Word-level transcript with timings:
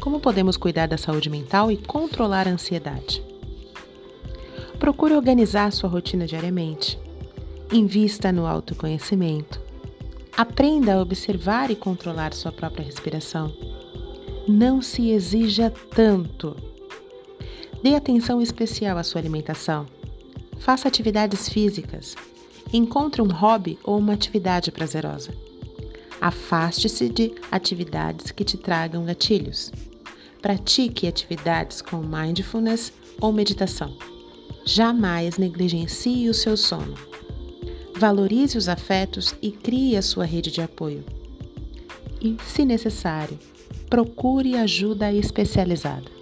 como 0.00 0.18
podemos 0.18 0.56
cuidar 0.56 0.86
da 0.86 0.96
saúde 0.96 1.28
mental 1.28 1.70
e 1.70 1.76
controlar 1.76 2.48
a 2.48 2.50
ansiedade. 2.50 3.22
Procure 4.78 5.14
organizar 5.14 5.70
sua 5.72 5.90
rotina 5.90 6.26
diariamente. 6.26 6.98
Invista 7.70 8.32
no 8.32 8.46
autoconhecimento. 8.46 9.60
Aprenda 10.36 10.94
a 10.94 11.02
observar 11.02 11.70
e 11.70 11.76
controlar 11.76 12.32
sua 12.32 12.50
própria 12.50 12.84
respiração. 12.84 13.54
Não 14.48 14.80
se 14.80 15.10
exija 15.10 15.70
tanto. 15.94 16.56
Dê 17.82 17.94
atenção 17.94 18.40
especial 18.40 18.96
à 18.96 19.02
sua 19.02 19.20
alimentação. 19.20 19.86
Faça 20.58 20.88
atividades 20.88 21.48
físicas. 21.48 22.16
Encontre 22.72 23.20
um 23.20 23.28
hobby 23.28 23.78
ou 23.84 23.98
uma 23.98 24.14
atividade 24.14 24.72
prazerosa. 24.72 25.30
Afaste-se 26.20 27.08
de 27.08 27.34
atividades 27.50 28.30
que 28.30 28.44
te 28.44 28.56
tragam 28.56 29.04
gatilhos. 29.04 29.72
Pratique 30.42 31.06
atividades 31.06 31.82
com 31.82 31.98
mindfulness 31.98 32.92
ou 33.20 33.32
meditação. 33.32 33.96
Jamais 34.64 35.36
negligencie 35.36 36.28
o 36.28 36.34
seu 36.34 36.56
sono. 36.56 36.94
Valorize 37.96 38.56
os 38.56 38.68
afetos 38.68 39.34
e 39.42 39.50
crie 39.50 39.96
a 39.96 40.02
sua 40.02 40.24
rede 40.24 40.50
de 40.50 40.62
apoio. 40.62 41.04
E, 42.20 42.36
se 42.46 42.64
necessário, 42.64 43.38
procure 43.88 44.56
ajuda 44.56 45.12
especializada. 45.12 46.19